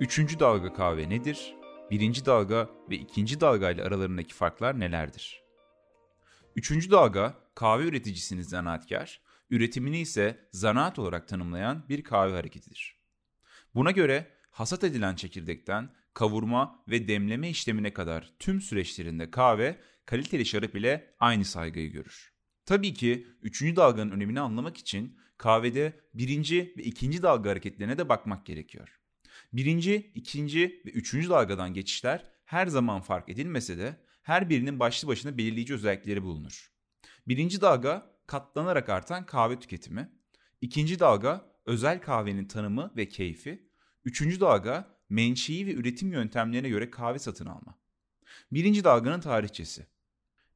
[0.00, 1.54] Üçüncü dalga kahve nedir?
[1.90, 5.42] Birinci dalga ve ikinci dalga ile aralarındaki farklar nelerdir?
[6.56, 9.20] Üçüncü dalga kahve üreticisinin zanaatkar,
[9.50, 12.96] üretimini ise zanaat olarak tanımlayan bir kahve hareketidir.
[13.74, 20.74] Buna göre hasat edilen çekirdekten kavurma ve demleme işlemine kadar tüm süreçlerinde kahve kaliteli şarap
[20.74, 22.32] ile aynı saygıyı görür.
[22.66, 28.46] Tabii ki üçüncü dalganın önemini anlamak için kahvede birinci ve ikinci dalga hareketlerine de bakmak
[28.46, 29.00] gerekiyor.
[29.52, 35.38] Birinci, ikinci ve üçüncü dalgadan geçişler her zaman fark edilmese de her birinin başlı başına
[35.38, 36.72] belirleyici özellikleri bulunur.
[37.28, 40.12] Birinci dalga katlanarak artan kahve tüketimi,
[40.60, 43.70] ikinci dalga özel kahvenin tanımı ve keyfi,
[44.04, 47.78] üçüncü dalga menşei ve üretim yöntemlerine göre kahve satın alma.
[48.52, 49.86] Birinci dalganın tarihçesi.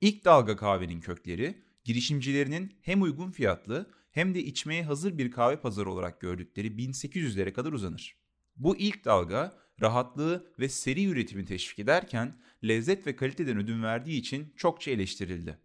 [0.00, 5.90] İlk dalga kahvenin kökleri, girişimcilerinin hem uygun fiyatlı hem de içmeye hazır bir kahve pazarı
[5.90, 8.21] olarak gördükleri 1800'lere kadar uzanır.
[8.56, 14.54] Bu ilk dalga rahatlığı ve seri üretimi teşvik ederken lezzet ve kaliteden ödün verdiği için
[14.56, 15.58] çokça eleştirildi.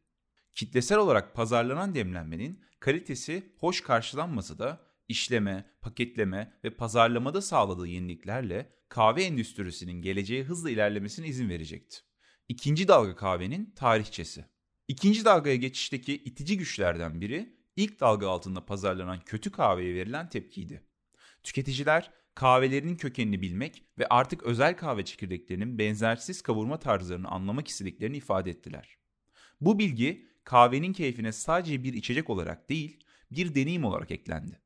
[0.53, 9.23] Kitlesel olarak pazarlanan demlenmenin kalitesi hoş karşılanmasa da işleme, paketleme ve pazarlamada sağladığı yeniliklerle kahve
[9.23, 11.97] endüstrisinin geleceğe hızla ilerlemesine izin verecekti.
[12.49, 14.45] İkinci dalga kahvenin tarihçesi.
[14.87, 20.83] İkinci dalgaya geçişteki itici güçlerden biri ilk dalga altında pazarlanan kötü kahveye verilen tepkiydi.
[21.47, 28.49] Tüketiciler kahvelerinin kökenini bilmek ve artık özel kahve çekirdeklerinin benzersiz kavurma tarzlarını anlamak istediklerini ifade
[28.49, 28.97] ettiler.
[29.61, 34.61] Bu bilgi kahvenin keyfine sadece bir içecek olarak değil, bir deneyim olarak eklendi.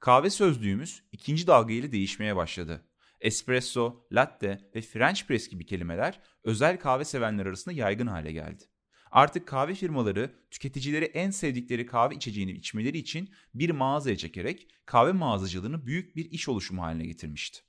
[0.00, 2.84] Kahve sözlüğümüz ikinci dalga ile değişmeye başladı.
[3.20, 8.64] Espresso, latte ve French press gibi kelimeler özel kahve sevenler arasında yaygın hale geldi.
[9.12, 15.86] Artık kahve firmaları tüketicileri en sevdikleri kahve içeceğini içmeleri için bir mağazaya çekerek kahve mağazacılığını
[15.86, 17.60] büyük bir iş oluşumu haline getirmişti.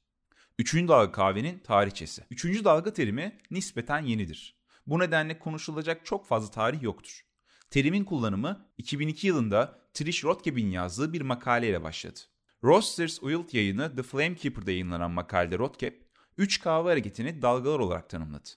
[0.60, 2.24] Üçüncü dalga kahvenin tarihçesi.
[2.32, 4.60] Üçüncü dalga terimi nispeten yenidir.
[4.88, 7.26] Bu nedenle konuşulacak çok fazla tarih yoktur.
[7.70, 12.20] Terimin kullanımı 2002 yılında Trish Rothkeb'in yazdığı bir makaleyle başladı.
[12.64, 15.94] Roasters Oiled yayını The Flamekeeper'da yayınlanan makalede Rothkeb,
[16.38, 18.50] 3 kahve hareketini dalgalar olarak tanımladı.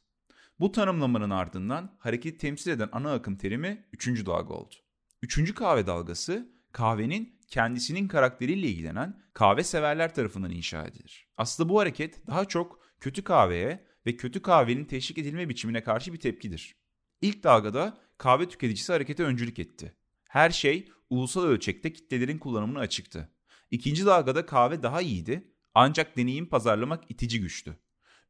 [0.63, 4.27] Bu tanımlamanın ardından hareketi temsil eden ana akım terimi 3.
[4.27, 4.75] dalga oldu.
[5.23, 5.55] 3.
[5.55, 11.29] kahve dalgası kahvenin kendisinin karakteriyle ilgilenen kahve severler tarafından inşa edilir.
[11.37, 16.21] Aslında bu hareket daha çok kötü kahveye ve kötü kahvenin teşvik edilme biçimine karşı bir
[16.21, 16.77] tepkidir.
[17.23, 19.95] İlk dalgada kahve tüketicisi harekete öncülük etti.
[20.29, 23.29] Her şey ulusal ölçekte kitlelerin kullanımına açıktı.
[23.71, 27.77] İkinci dalgada kahve daha iyiydi ancak deneyim pazarlamak itici güçtü.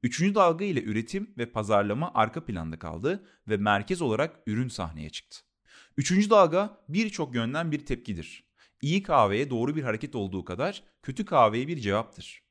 [0.02, 5.38] Üçüncü dalga ile üretim ve pazarlama arka planda kaldı ve merkez olarak ürün sahneye çıktı.
[5.96, 8.44] Üçüncü dalga birçok yönden bir tepkidir.
[8.82, 12.42] İyi kahveye doğru bir hareket olduğu kadar kötü kahveye bir cevaptır.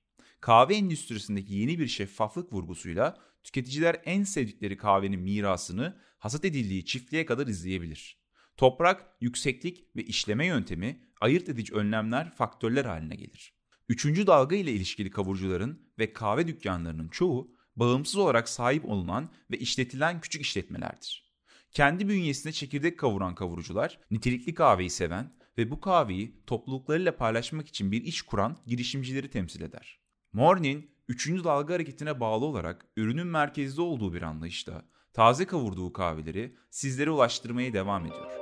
[0.42, 7.48] Kahve endüstrisindeki yeni bir şeffaflık vurgusuyla tüketiciler en sevdikleri kahvenin mirasını hasat edildiği çiftliğe kadar
[7.48, 8.18] izleyebilir.
[8.58, 13.61] Toprak, yükseklik ve işleme yöntemi ayırt edici önlemler faktörler haline gelir.
[13.92, 20.22] Üçüncü dalga ile ilişkili kavurucuların ve kahve dükkanlarının çoğu bağımsız olarak sahip olunan ve işletilen
[20.22, 21.34] küçük işletmelerdir.
[21.72, 28.04] Kendi bünyesinde çekirdek kavuran kavurucular, nitelikli kahveyi seven ve bu kahveyi topluluklarıyla paylaşmak için bir
[28.04, 30.00] iş kuran girişimcileri temsil eder.
[30.34, 37.10] Morning, üçüncü dalga hareketine bağlı olarak ürünün merkezde olduğu bir anlayışta taze kavurduğu kahveleri sizlere
[37.10, 38.41] ulaştırmaya devam ediyor.